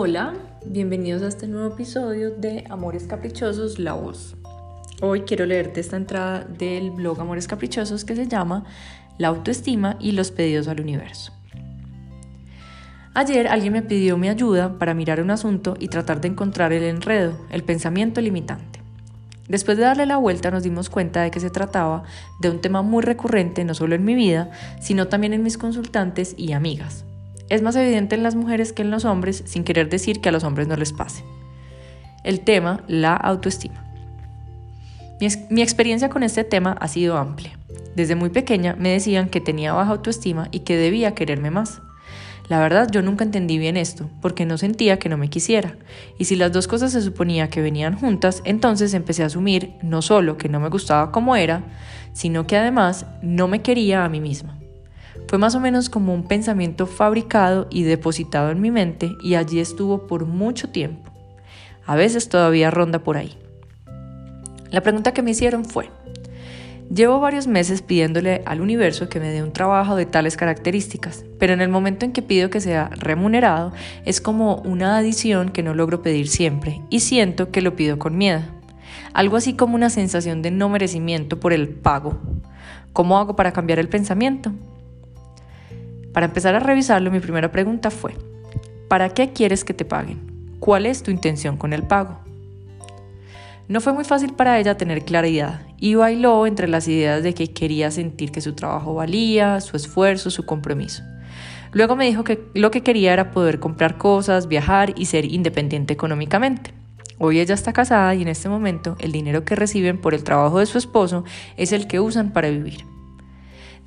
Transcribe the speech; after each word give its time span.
Hola, 0.00 0.32
bienvenidos 0.64 1.22
a 1.22 1.26
este 1.26 1.48
nuevo 1.48 1.74
episodio 1.74 2.30
de 2.30 2.62
Amores 2.70 3.08
Caprichosos, 3.08 3.80
La 3.80 3.94
Voz. 3.94 4.36
Hoy 5.00 5.22
quiero 5.22 5.44
leerte 5.44 5.80
esta 5.80 5.96
entrada 5.96 6.44
del 6.44 6.92
blog 6.92 7.20
Amores 7.20 7.48
Caprichosos 7.48 8.04
que 8.04 8.14
se 8.14 8.28
llama 8.28 8.64
La 9.18 9.26
autoestima 9.26 9.96
y 9.98 10.12
los 10.12 10.30
pedidos 10.30 10.68
al 10.68 10.80
universo. 10.80 11.32
Ayer 13.12 13.48
alguien 13.48 13.72
me 13.72 13.82
pidió 13.82 14.16
mi 14.16 14.28
ayuda 14.28 14.78
para 14.78 14.94
mirar 14.94 15.20
un 15.20 15.32
asunto 15.32 15.74
y 15.80 15.88
tratar 15.88 16.20
de 16.20 16.28
encontrar 16.28 16.72
el 16.72 16.84
enredo, 16.84 17.36
el 17.50 17.64
pensamiento 17.64 18.20
limitante. 18.20 18.80
Después 19.48 19.78
de 19.78 19.82
darle 19.82 20.06
la 20.06 20.18
vuelta 20.18 20.52
nos 20.52 20.62
dimos 20.62 20.90
cuenta 20.90 21.22
de 21.22 21.32
que 21.32 21.40
se 21.40 21.50
trataba 21.50 22.04
de 22.40 22.50
un 22.50 22.60
tema 22.60 22.82
muy 22.82 23.02
recurrente 23.02 23.64
no 23.64 23.74
solo 23.74 23.96
en 23.96 24.04
mi 24.04 24.14
vida, 24.14 24.52
sino 24.80 25.08
también 25.08 25.32
en 25.32 25.42
mis 25.42 25.58
consultantes 25.58 26.36
y 26.38 26.52
amigas, 26.52 27.04
es 27.48 27.62
más 27.62 27.76
evidente 27.76 28.14
en 28.14 28.22
las 28.22 28.34
mujeres 28.34 28.72
que 28.72 28.82
en 28.82 28.90
los 28.90 29.04
hombres, 29.04 29.42
sin 29.46 29.64
querer 29.64 29.88
decir 29.88 30.20
que 30.20 30.28
a 30.28 30.32
los 30.32 30.44
hombres 30.44 30.68
no 30.68 30.76
les 30.76 30.92
pase. 30.92 31.24
El 32.24 32.40
tema, 32.40 32.82
la 32.88 33.14
autoestima. 33.14 33.84
Mi, 35.50 35.62
experiencia 35.62 36.08
con 36.10 36.22
este 36.22 36.44
tema 36.44 36.76
ha 36.80 36.86
sido 36.86 37.16
amplia. 37.16 37.58
Desde 37.96 38.14
muy 38.14 38.30
pequeña 38.30 38.76
me 38.78 38.90
decían 38.90 39.28
que 39.28 39.40
tenía 39.40 39.72
baja 39.72 39.90
autoestima 39.90 40.48
y 40.52 40.60
que 40.60 40.76
debía 40.76 41.14
quererme 41.14 41.50
más. 41.50 41.80
La 42.48 42.60
verdad 42.60 42.88
yo 42.90 43.02
nunca 43.02 43.24
entendí 43.24 43.58
bien 43.58 43.76
esto, 43.76 44.08
porque 44.22 44.46
no 44.46 44.56
sentía 44.56 44.98
que 44.98 45.08
no 45.08 45.18
me 45.18 45.28
quisiera. 45.28 45.76
Y 46.18 46.26
si 46.26 46.36
las 46.36 46.52
dos 46.52 46.68
cosas 46.68 46.92
se 46.92 47.02
suponía 47.02 47.50
que 47.50 47.60
venían 47.60 47.96
juntas, 47.98 48.42
entonces 48.44 48.94
empecé 48.94 49.22
a 49.22 49.26
asumir 49.26 49.72
no 49.82 50.02
solo 50.02 50.38
que 50.38 50.48
no 50.48 50.60
me 50.60 50.68
gustaba 50.68 51.10
como 51.10 51.34
era, 51.34 51.64
sino 52.12 52.46
que 52.46 52.56
además 52.56 53.06
no 53.20 53.48
me 53.48 53.60
quería 53.60 54.04
a 54.04 54.08
mí 54.08 54.20
misma. 54.20 54.57
Fue 55.28 55.38
más 55.38 55.54
o 55.54 55.60
menos 55.60 55.90
como 55.90 56.14
un 56.14 56.24
pensamiento 56.24 56.86
fabricado 56.86 57.66
y 57.68 57.82
depositado 57.82 58.50
en 58.50 58.62
mi 58.62 58.70
mente 58.70 59.14
y 59.22 59.34
allí 59.34 59.60
estuvo 59.60 60.06
por 60.06 60.24
mucho 60.24 60.70
tiempo. 60.70 61.12
A 61.84 61.96
veces 61.96 62.30
todavía 62.30 62.70
ronda 62.70 63.00
por 63.00 63.18
ahí. 63.18 63.36
La 64.70 64.80
pregunta 64.80 65.12
que 65.12 65.20
me 65.20 65.32
hicieron 65.32 65.66
fue, 65.66 65.90
llevo 66.90 67.20
varios 67.20 67.46
meses 67.46 67.82
pidiéndole 67.82 68.40
al 68.46 68.62
universo 68.62 69.10
que 69.10 69.20
me 69.20 69.28
dé 69.28 69.42
un 69.42 69.52
trabajo 69.52 69.96
de 69.96 70.06
tales 70.06 70.38
características, 70.38 71.26
pero 71.38 71.52
en 71.52 71.60
el 71.60 71.68
momento 71.68 72.06
en 72.06 72.12
que 72.12 72.22
pido 72.22 72.48
que 72.48 72.62
sea 72.62 72.88
remunerado 72.96 73.72
es 74.06 74.22
como 74.22 74.56
una 74.62 74.96
adición 74.96 75.50
que 75.50 75.62
no 75.62 75.74
logro 75.74 76.00
pedir 76.00 76.28
siempre 76.28 76.80
y 76.88 77.00
siento 77.00 77.50
que 77.50 77.60
lo 77.60 77.76
pido 77.76 77.98
con 77.98 78.16
miedo. 78.16 78.40
Algo 79.12 79.36
así 79.36 79.52
como 79.52 79.74
una 79.74 79.90
sensación 79.90 80.40
de 80.40 80.50
no 80.50 80.70
merecimiento 80.70 81.38
por 81.38 81.52
el 81.52 81.68
pago. 81.68 82.18
¿Cómo 82.94 83.18
hago 83.18 83.36
para 83.36 83.52
cambiar 83.52 83.78
el 83.78 83.90
pensamiento? 83.90 84.52
Para 86.18 86.26
empezar 86.26 86.56
a 86.56 86.58
revisarlo, 86.58 87.12
mi 87.12 87.20
primera 87.20 87.52
pregunta 87.52 87.92
fue, 87.92 88.16
¿para 88.88 89.10
qué 89.10 89.32
quieres 89.32 89.62
que 89.62 89.72
te 89.72 89.84
paguen? 89.84 90.18
¿Cuál 90.58 90.84
es 90.84 91.04
tu 91.04 91.12
intención 91.12 91.56
con 91.56 91.72
el 91.72 91.84
pago? 91.84 92.18
No 93.68 93.80
fue 93.80 93.92
muy 93.92 94.02
fácil 94.02 94.32
para 94.32 94.58
ella 94.58 94.76
tener 94.76 95.04
claridad 95.04 95.60
y 95.78 95.94
bailó 95.94 96.44
entre 96.48 96.66
las 96.66 96.88
ideas 96.88 97.22
de 97.22 97.34
que 97.34 97.52
quería 97.52 97.92
sentir 97.92 98.32
que 98.32 98.40
su 98.40 98.54
trabajo 98.54 98.94
valía, 98.94 99.60
su 99.60 99.76
esfuerzo, 99.76 100.32
su 100.32 100.44
compromiso. 100.44 101.04
Luego 101.70 101.94
me 101.94 102.06
dijo 102.06 102.24
que 102.24 102.42
lo 102.52 102.72
que 102.72 102.82
quería 102.82 103.12
era 103.12 103.30
poder 103.30 103.60
comprar 103.60 103.96
cosas, 103.96 104.48
viajar 104.48 104.94
y 104.96 105.04
ser 105.04 105.24
independiente 105.24 105.92
económicamente. 105.92 106.72
Hoy 107.18 107.38
ella 107.38 107.54
está 107.54 107.72
casada 107.72 108.12
y 108.16 108.22
en 108.22 108.28
este 108.28 108.48
momento 108.48 108.96
el 108.98 109.12
dinero 109.12 109.44
que 109.44 109.54
reciben 109.54 110.00
por 110.00 110.14
el 110.14 110.24
trabajo 110.24 110.58
de 110.58 110.66
su 110.66 110.78
esposo 110.78 111.22
es 111.56 111.70
el 111.70 111.86
que 111.86 112.00
usan 112.00 112.32
para 112.32 112.50
vivir. 112.50 112.87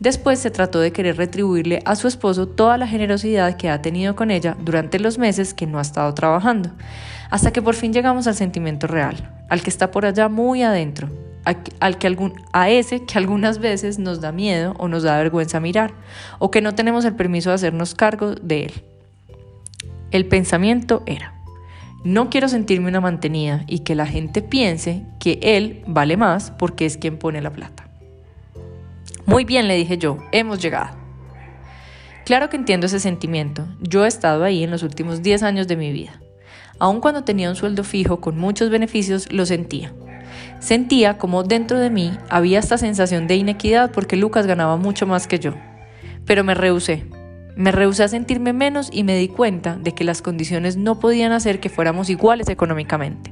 Después 0.02 0.40
se 0.40 0.50
trató 0.50 0.80
de 0.80 0.92
querer 0.92 1.18
retribuirle 1.18 1.84
a 1.86 1.96
su 1.96 2.08
esposo 2.08 2.48
toda 2.48 2.76
la 2.80 2.88
generosidad 2.88 3.56
que 3.56 3.70
ha 3.70 3.84
tenido 3.84 4.16
con 4.16 4.32
ella 4.32 4.58
durante 4.60 4.98
los 4.98 5.20
meses 5.20 5.54
que 5.54 5.68
no 5.68 5.78
ha 5.78 5.84
estado 5.84 6.12
trabajando, 6.16 6.72
hasta 7.30 7.54
que 7.54 7.62
por 7.62 7.76
fin 7.76 7.94
llegamos 7.94 8.26
al 8.26 8.34
sentimiento 8.34 8.88
real, 8.88 9.32
al 9.48 9.62
que 9.62 9.70
está 9.70 9.92
por 9.92 10.08
allá 10.08 10.28
muy 10.28 10.64
adentro, 10.64 11.08
al 11.46 12.00
que 12.00 12.18
a 12.52 12.70
ese 12.72 13.06
que 13.06 13.20
algunas 13.20 13.60
veces 13.60 14.00
nos 14.00 14.22
da 14.22 14.32
miedo 14.32 14.74
o 14.80 14.88
nos 14.88 15.04
da 15.04 15.18
vergüenza 15.18 15.60
mirar, 15.60 15.94
o 16.40 16.50
que 16.50 16.62
no 16.62 16.74
tenemos 16.74 17.06
el 17.06 17.14
permiso 17.14 17.50
de 17.50 17.56
hacernos 17.56 17.94
cargo 17.94 18.34
de 18.34 18.64
él. 18.64 18.74
El 20.10 20.26
pensamiento 20.26 21.04
era, 21.06 21.36
no 22.04 22.32
quiero 22.32 22.48
sentirme 22.48 22.90
una 22.90 23.02
mantenida 23.02 23.66
y 23.68 23.82
que 23.82 23.94
la 23.94 24.08
gente 24.08 24.42
piense 24.42 25.06
que 25.20 25.38
él 25.44 25.84
vale 25.86 26.18
más 26.18 26.50
porque 26.50 26.88
es 26.88 26.98
quien 26.98 27.20
pone 27.20 27.40
la 27.40 27.52
plata. 27.52 27.91
Muy 29.32 29.46
bien, 29.46 29.70
le 29.70 29.78
dije 29.78 29.98
yo, 29.98 30.18
hemos 30.34 30.62
llegado. 30.62 30.90
Claro 32.26 32.50
que 32.50 32.58
entiendo 32.58 32.88
ese 32.88 33.00
sentimiento. 33.00 33.66
Yo 33.80 34.04
he 34.04 34.08
estado 34.10 34.44
ahí 34.44 34.62
en 34.62 34.72
los 34.72 34.84
últimos 34.84 35.22
10 35.22 35.44
años 35.44 35.70
de 35.70 35.78
mi 35.78 35.94
vida. 35.94 36.22
Aun 36.80 37.00
cuando 37.00 37.24
tenía 37.24 37.50
un 37.50 37.56
sueldo 37.56 37.86
fijo 37.86 38.20
con 38.20 38.38
muchos 38.38 38.70
beneficios, 38.70 39.32
lo 39.32 39.46
sentía. 39.46 39.94
Sentía 40.60 41.18
como 41.18 41.44
dentro 41.44 41.80
de 41.80 41.90
mí 41.90 42.12
había 42.28 42.60
esta 42.60 42.78
sensación 42.78 43.28
de 43.28 43.38
inequidad 43.38 43.92
porque 43.92 44.18
Lucas 44.18 44.48
ganaba 44.48 44.76
mucho 44.76 45.08
más 45.08 45.28
que 45.28 45.40
yo. 45.40 45.54
Pero 46.26 46.44
me 46.44 46.54
rehusé. 46.54 47.06
Me 47.56 47.72
rehusé 47.72 48.04
a 48.04 48.10
sentirme 48.10 48.52
menos 48.52 48.90
y 48.92 49.06
me 49.06 49.16
di 49.16 49.30
cuenta 49.30 49.78
de 49.78 49.94
que 49.94 50.04
las 50.04 50.22
condiciones 50.22 50.76
no 50.76 51.00
podían 51.00 51.32
hacer 51.32 51.62
que 51.62 51.70
fuéramos 51.70 52.10
iguales 52.10 52.50
económicamente. 52.50 53.32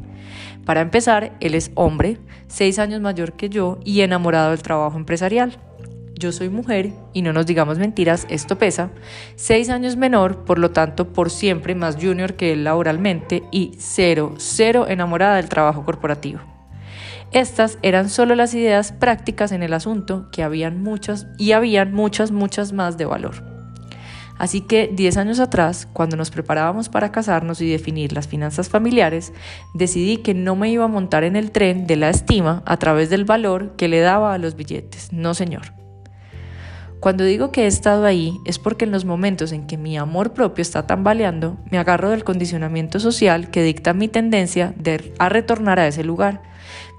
Para 0.63 0.79
empezar, 0.79 1.35
él 1.41 1.55
es 1.55 1.71
hombre, 1.75 2.19
seis 2.47 2.79
años 2.79 3.01
mayor 3.01 3.33
que 3.33 3.49
yo 3.49 3.79
y 3.83 3.99
enamorado 3.99 4.51
del 4.51 4.61
trabajo 4.61 4.95
empresarial 4.95 5.59
yo 6.19 6.31
soy 6.31 6.49
mujer 6.49 6.91
y 7.13 7.21
no 7.21 7.33
nos 7.33 7.45
digamos 7.45 7.79
mentiras, 7.79 8.27
esto 8.29 8.57
pesa, 8.57 8.91
seis 9.35 9.69
años 9.69 9.95
menor, 9.95 10.43
por 10.45 10.59
lo 10.59 10.71
tanto 10.71 11.13
por 11.13 11.31
siempre 11.31 11.73
más 11.73 11.95
junior 11.95 12.35
que 12.35 12.51
él 12.51 12.65
laboralmente 12.65 13.43
y 13.51 13.71
cero, 13.79 14.35
cero 14.37 14.85
enamorada 14.87 15.37
del 15.37 15.49
trabajo 15.49 15.85
corporativo. 15.85 16.41
Estas 17.31 17.77
eran 17.83 18.09
solo 18.09 18.35
las 18.35 18.53
ideas 18.53 18.91
prácticas 18.91 19.51
en 19.51 19.63
el 19.63 19.73
asunto, 19.73 20.29
que 20.31 20.43
habían 20.43 20.81
muchas 20.83 21.27
y 21.37 21.53
habían 21.53 21.93
muchas, 21.93 22.31
muchas 22.31 22.73
más 22.73 22.97
de 22.97 23.05
valor. 23.05 23.43
Así 24.39 24.61
que 24.61 24.89
10 24.91 25.17
años 25.17 25.39
atrás, 25.39 25.87
cuando 25.91 26.15
nos 26.15 26.31
preparábamos 26.31 26.87
para 26.87 27.11
casarnos 27.11 27.61
y 27.61 27.69
definir 27.69 28.13
las 28.13 28.27
finanzas 28.27 28.69
familiares, 28.69 29.33
decidí 29.73 30.17
que 30.17 30.33
no 30.33 30.55
me 30.55 30.69
iba 30.69 30.85
a 30.85 30.87
montar 30.87 31.25
en 31.25 31.35
el 31.35 31.51
tren 31.51 31.87
de 31.87 31.97
la 31.97 32.09
estima 32.09 32.63
a 32.65 32.77
través 32.77 33.09
del 33.09 33.25
valor 33.25 33.75
que 33.75 33.89
le 33.89 33.99
daba 33.99 34.33
a 34.33 34.37
los 34.37 34.55
billetes. 34.55 35.11
No, 35.11 35.33
señor. 35.33 35.73
Cuando 36.99 37.23
digo 37.23 37.51
que 37.51 37.63
he 37.63 37.67
estado 37.67 38.05
ahí 38.05 38.41
es 38.43 38.59
porque 38.59 38.83
en 38.83 38.91
los 38.91 39.05
momentos 39.05 39.53
en 39.53 39.67
que 39.67 39.77
mi 39.77 39.97
amor 39.97 40.33
propio 40.33 40.61
está 40.61 40.85
tambaleando, 40.85 41.57
me 41.71 41.77
agarro 41.77 42.09
del 42.09 42.25
condicionamiento 42.25 42.99
social 42.99 43.49
que 43.49 43.63
dicta 43.63 43.93
mi 43.93 44.09
tendencia 44.09 44.73
de, 44.77 45.13
a 45.17 45.29
retornar 45.29 45.79
a 45.79 45.87
ese 45.87 46.03
lugar, 46.03 46.41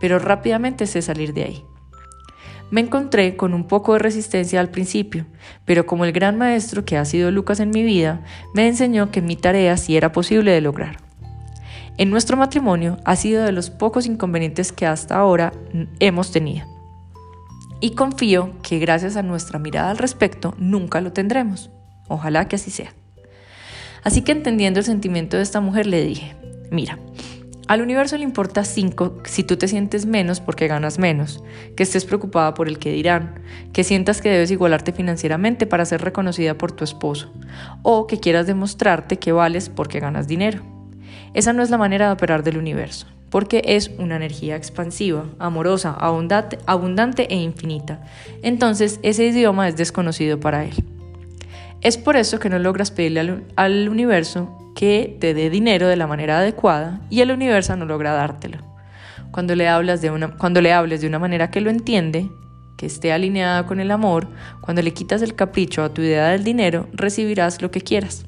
pero 0.00 0.18
rápidamente 0.18 0.86
sé 0.86 1.02
salir 1.02 1.34
de 1.34 1.44
ahí. 1.44 1.64
Me 2.70 2.80
encontré 2.80 3.36
con 3.36 3.52
un 3.52 3.64
poco 3.64 3.92
de 3.92 3.98
resistencia 3.98 4.60
al 4.60 4.70
principio, 4.70 5.26
pero 5.66 5.84
como 5.84 6.06
el 6.06 6.12
gran 6.12 6.38
maestro 6.38 6.84
que 6.86 6.96
ha 6.96 7.04
sido 7.04 7.30
Lucas 7.30 7.60
en 7.60 7.70
mi 7.70 7.82
vida, 7.82 8.22
me 8.54 8.66
enseñó 8.68 9.10
que 9.10 9.20
mi 9.20 9.36
tarea 9.36 9.76
sí 9.76 9.98
era 9.98 10.12
posible 10.12 10.52
de 10.52 10.62
lograr. 10.62 10.96
En 11.98 12.08
nuestro 12.08 12.38
matrimonio 12.38 12.96
ha 13.04 13.16
sido 13.16 13.44
de 13.44 13.52
los 13.52 13.68
pocos 13.68 14.06
inconvenientes 14.06 14.72
que 14.72 14.86
hasta 14.86 15.18
ahora 15.18 15.52
hemos 15.98 16.32
tenido 16.32 16.79
y 17.80 17.94
confío 17.94 18.52
que 18.62 18.78
gracias 18.78 19.16
a 19.16 19.22
nuestra 19.22 19.58
mirada 19.58 19.90
al 19.90 19.98
respecto 19.98 20.54
nunca 20.58 21.00
lo 21.00 21.12
tendremos. 21.12 21.70
Ojalá 22.08 22.48
que 22.48 22.56
así 22.56 22.70
sea. 22.70 22.92
Así 24.02 24.22
que 24.22 24.32
entendiendo 24.32 24.80
el 24.80 24.86
sentimiento 24.86 25.36
de 25.36 25.42
esta 25.42 25.60
mujer 25.60 25.86
le 25.86 26.04
dije, 26.04 26.34
mira, 26.70 26.98
al 27.68 27.82
universo 27.82 28.16
le 28.16 28.24
importa 28.24 28.64
cinco 28.64 29.18
si 29.24 29.44
tú 29.44 29.56
te 29.56 29.68
sientes 29.68 30.06
menos 30.06 30.40
porque 30.40 30.66
ganas 30.66 30.98
menos, 30.98 31.42
que 31.76 31.82
estés 31.82 32.04
preocupada 32.04 32.54
por 32.54 32.66
el 32.66 32.78
que 32.78 32.92
dirán, 32.92 33.40
que 33.72 33.84
sientas 33.84 34.20
que 34.20 34.30
debes 34.30 34.50
igualarte 34.50 34.92
financieramente 34.92 35.66
para 35.66 35.84
ser 35.84 36.02
reconocida 36.02 36.58
por 36.58 36.72
tu 36.72 36.82
esposo, 36.82 37.32
o 37.82 38.06
que 38.06 38.18
quieras 38.18 38.46
demostrarte 38.46 39.18
que 39.18 39.32
vales 39.32 39.68
porque 39.68 40.00
ganas 40.00 40.26
dinero. 40.26 40.62
Esa 41.32 41.52
no 41.52 41.62
es 41.62 41.70
la 41.70 41.78
manera 41.78 42.06
de 42.06 42.12
operar 42.14 42.42
del 42.42 42.58
universo 42.58 43.06
porque 43.30 43.62
es 43.64 43.90
una 43.98 44.16
energía 44.16 44.56
expansiva, 44.56 45.24
amorosa, 45.38 45.92
abundante, 45.92 46.58
abundante 46.66 47.32
e 47.32 47.36
infinita. 47.36 48.02
Entonces 48.42 48.98
ese 49.02 49.26
idioma 49.26 49.68
es 49.68 49.76
desconocido 49.76 50.40
para 50.40 50.64
él. 50.64 50.74
Es 51.80 51.96
por 51.96 52.16
eso 52.16 52.38
que 52.38 52.50
no 52.50 52.58
logras 52.58 52.90
pedirle 52.90 53.42
al, 53.56 53.88
universo 53.88 54.54
que 54.74 55.16
te 55.18 55.32
dé 55.32 55.48
dinero 55.48 55.88
de 55.88 55.96
la 55.96 56.06
manera 56.06 56.38
adecuada 56.38 57.00
y 57.08 57.20
el 57.20 57.30
universo 57.30 57.74
no 57.76 57.86
logra 57.86 58.12
dártelo. 58.12 58.58
Cuando 59.30 59.54
le, 59.54 59.68
hablas 59.68 60.02
de 60.02 60.10
una, 60.10 60.36
cuando 60.36 60.60
le 60.60 60.72
hables 60.72 61.00
de 61.00 61.06
una 61.06 61.18
manera 61.18 61.50
que 61.50 61.60
lo 61.60 61.70
entiende, 61.70 62.28
que 62.76 62.86
esté 62.86 63.12
alineada 63.12 63.64
con 63.64 63.80
el 63.80 63.92
amor, 63.92 64.28
cuando 64.60 64.82
le 64.82 64.92
quitas 64.92 65.22
el 65.22 65.34
capricho 65.34 65.82
a 65.82 65.94
tu 65.94 66.02
idea 66.02 66.28
del 66.28 66.44
dinero, 66.44 66.88
recibirás 66.92 67.62
lo 67.62 67.70
que 67.70 67.80
quieras. 67.80 68.26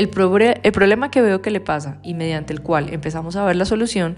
El, 0.00 0.08
problema 0.08 1.10
que 1.10 1.20
veo 1.20 1.42
que 1.42 1.50
le 1.50 1.60
pasa 1.60 1.98
y 2.02 2.14
mediante 2.14 2.54
el 2.54 2.62
cual 2.62 2.88
empezamos 2.90 3.36
a 3.36 3.44
ver 3.44 3.56
la 3.56 3.66
solución 3.66 4.16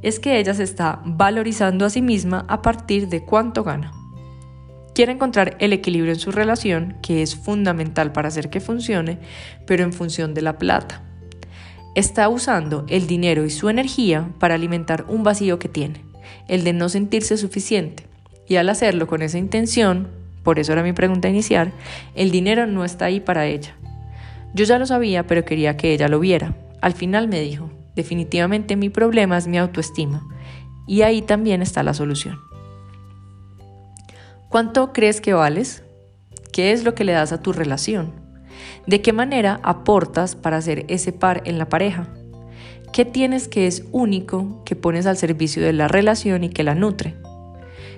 es 0.00 0.20
que 0.20 0.38
ella 0.38 0.54
se 0.54 0.62
está 0.62 1.00
valorizando 1.04 1.84
a 1.84 1.90
sí 1.90 2.02
misma 2.02 2.44
a 2.46 2.62
partir 2.62 3.08
de 3.08 3.24
cuánto 3.24 3.64
gana. 3.64 3.90
Quiere 4.94 5.10
encontrar 5.10 5.56
el 5.58 5.72
equilibrio 5.72 6.12
en 6.12 6.20
su 6.20 6.30
relación, 6.30 6.98
que 7.02 7.20
es 7.20 7.34
fundamental 7.34 8.12
para 8.12 8.28
hacer 8.28 8.48
que 8.48 8.60
funcione, 8.60 9.18
pero 9.66 9.82
en 9.82 9.92
función 9.92 10.34
de 10.34 10.42
la 10.42 10.56
plata. 10.56 11.02
Está 11.96 12.28
usando 12.28 12.86
el 12.88 13.08
dinero 13.08 13.44
y 13.44 13.50
su 13.50 13.68
energía 13.68 14.30
para 14.38 14.54
alimentar 14.54 15.04
un 15.08 15.24
vacío 15.24 15.58
que 15.58 15.68
tiene, 15.68 16.04
el 16.46 16.62
de 16.62 16.74
no 16.74 16.88
sentirse 16.88 17.36
suficiente. 17.36 18.06
Y 18.46 18.54
al 18.54 18.68
hacerlo 18.68 19.08
con 19.08 19.20
esa 19.20 19.38
intención, 19.38 20.06
por 20.44 20.60
eso 20.60 20.72
era 20.72 20.84
mi 20.84 20.92
pregunta 20.92 21.28
inicial, 21.28 21.72
el 22.14 22.30
dinero 22.30 22.68
no 22.68 22.84
está 22.84 23.06
ahí 23.06 23.18
para 23.18 23.46
ella. 23.46 23.74
Yo 24.54 24.64
ya 24.64 24.78
lo 24.78 24.86
sabía, 24.86 25.26
pero 25.26 25.44
quería 25.44 25.76
que 25.76 25.92
ella 25.92 26.08
lo 26.08 26.20
viera. 26.20 26.56
Al 26.80 26.92
final 26.92 27.26
me 27.26 27.40
dijo, 27.40 27.70
definitivamente 27.96 28.76
mi 28.76 28.88
problema 28.88 29.36
es 29.36 29.48
mi 29.48 29.58
autoestima. 29.58 30.26
Y 30.86 31.02
ahí 31.02 31.22
también 31.22 31.60
está 31.60 31.82
la 31.82 31.92
solución. 31.92 32.38
¿Cuánto 34.48 34.92
crees 34.92 35.20
que 35.20 35.34
vales? 35.34 35.82
¿Qué 36.52 36.70
es 36.70 36.84
lo 36.84 36.94
que 36.94 37.02
le 37.02 37.12
das 37.12 37.32
a 37.32 37.42
tu 37.42 37.52
relación? 37.52 38.12
¿De 38.86 39.02
qué 39.02 39.12
manera 39.12 39.58
aportas 39.64 40.36
para 40.36 40.58
hacer 40.58 40.84
ese 40.86 41.12
par 41.12 41.42
en 41.46 41.58
la 41.58 41.68
pareja? 41.68 42.06
¿Qué 42.92 43.04
tienes 43.04 43.48
que 43.48 43.66
es 43.66 43.84
único 43.90 44.62
que 44.64 44.76
pones 44.76 45.06
al 45.06 45.16
servicio 45.16 45.64
de 45.64 45.72
la 45.72 45.88
relación 45.88 46.44
y 46.44 46.50
que 46.50 46.62
la 46.62 46.76
nutre? 46.76 47.16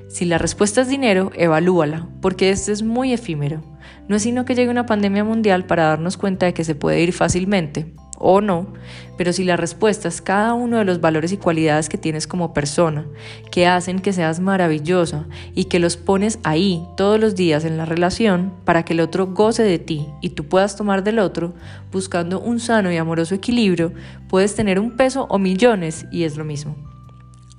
Si 0.08 0.24
la 0.24 0.38
respuesta 0.38 0.82
es 0.82 0.88
dinero, 0.88 1.32
evalúala, 1.34 2.08
porque 2.22 2.50
este 2.50 2.72
es 2.72 2.82
muy 2.82 3.12
efímero. 3.12 3.62
No 4.08 4.16
es 4.16 4.22
sino 4.22 4.44
que 4.44 4.54
llegue 4.54 4.70
una 4.70 4.86
pandemia 4.86 5.24
mundial 5.24 5.66
para 5.66 5.84
darnos 5.84 6.16
cuenta 6.16 6.46
de 6.46 6.54
que 6.54 6.64
se 6.64 6.76
puede 6.76 7.00
ir 7.02 7.12
fácilmente, 7.12 7.92
o 8.18 8.40
no, 8.40 8.68
pero 9.16 9.32
si 9.32 9.44
la 9.44 9.56
respuesta 9.56 10.08
es 10.08 10.22
cada 10.22 10.54
uno 10.54 10.78
de 10.78 10.84
los 10.84 11.00
valores 11.00 11.32
y 11.32 11.36
cualidades 11.36 11.88
que 11.88 11.98
tienes 11.98 12.26
como 12.26 12.54
persona, 12.54 13.04
que 13.50 13.66
hacen 13.66 13.98
que 13.98 14.12
seas 14.12 14.40
maravillosa 14.40 15.26
y 15.54 15.64
que 15.64 15.78
los 15.78 15.96
pones 15.96 16.38
ahí 16.44 16.84
todos 16.96 17.20
los 17.20 17.34
días 17.34 17.64
en 17.64 17.76
la 17.76 17.84
relación 17.84 18.52
para 18.64 18.84
que 18.84 18.94
el 18.94 19.00
otro 19.00 19.26
goce 19.28 19.62
de 19.62 19.78
ti 19.78 20.06
y 20.20 20.30
tú 20.30 20.44
puedas 20.44 20.76
tomar 20.76 21.02
del 21.04 21.18
otro, 21.18 21.54
buscando 21.92 22.40
un 22.40 22.60
sano 22.60 22.92
y 22.92 22.96
amoroso 22.96 23.34
equilibrio, 23.34 23.92
puedes 24.28 24.54
tener 24.54 24.78
un 24.78 24.96
peso 24.96 25.26
o 25.28 25.38
millones 25.38 26.06
y 26.10 26.24
es 26.24 26.36
lo 26.36 26.44
mismo. 26.44 26.95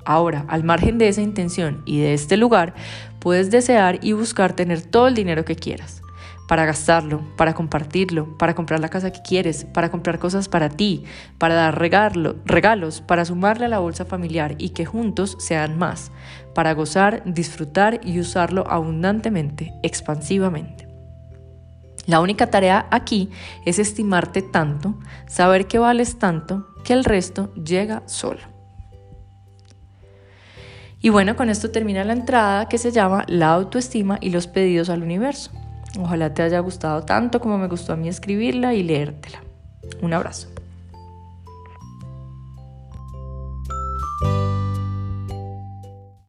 Ahora, 0.10 0.46
al 0.48 0.64
margen 0.64 0.98
de 0.98 1.10
esa 1.10 1.22
intención 1.22 1.82
y 1.84 2.00
de 2.00 2.14
este 2.14 2.38
lugar, 2.38 2.74
puedes 3.20 3.52
desear 3.52 4.00
y 4.02 4.14
buscar 4.14 4.54
tener 4.54 4.82
todo 4.82 5.10
el 5.10 5.16
dinero 5.16 5.44
que 5.44 5.58
quieras 5.58 6.02
para 6.48 6.66
gastarlo, 6.66 7.24
para 7.36 7.54
compartirlo, 7.54 8.38
para 8.38 8.56
comprar 8.56 8.80
la 8.80 8.88
casa 8.88 9.12
que 9.12 9.22
quieres, 9.22 9.66
para 9.66 9.92
comprar 9.92 10.18
cosas 10.18 10.48
para 10.48 10.70
ti, 10.70 11.04
para 11.38 11.56
dar 11.56 11.78
regalo, 11.78 12.38
regalos, 12.46 13.02
para 13.02 13.26
sumarle 13.26 13.66
a 13.66 13.68
la 13.68 13.80
bolsa 13.80 14.06
familiar 14.06 14.56
y 14.58 14.70
que 14.70 14.86
juntos 14.86 15.36
sean 15.40 15.78
más, 15.78 16.10
para 16.56 16.74
gozar, 16.74 17.22
disfrutar 17.26 18.00
y 18.02 18.22
usarlo 18.22 18.64
abundantemente, 18.70 19.74
expansivamente. 19.84 20.88
La 22.06 22.22
única 22.22 22.50
tarea 22.50 22.88
aquí 22.92 23.30
es 23.66 23.78
estimarte 23.78 24.42
tanto, 24.42 24.98
saber 25.28 25.68
que 25.68 25.80
vales 25.80 26.18
tanto, 26.18 26.66
que 26.86 26.94
el 26.94 27.04
resto 27.04 27.54
llega 27.56 28.04
solo. 28.06 28.57
Y 31.00 31.10
bueno, 31.10 31.36
con 31.36 31.50
esto 31.50 31.70
termina 31.70 32.04
la 32.04 32.14
entrada 32.14 32.68
que 32.68 32.78
se 32.78 32.92
llama 32.92 33.24
La 33.28 33.54
autoestima 33.54 34.18
y 34.22 34.32
los 34.32 34.48
pedidos 34.48 34.90
al 34.90 35.04
universo. 35.04 35.52
Ojalá 36.00 36.34
te 36.34 36.42
haya 36.42 36.60
gustado 36.60 37.04
tanto 37.04 37.40
como 37.40 37.58
me 37.58 37.68
gustó 37.68 37.94
a 37.94 37.96
mí 37.96 38.08
escribirla 38.08 38.74
y 38.74 38.84
leértela. 38.84 39.44
Un 40.02 40.14
abrazo. 40.14 40.48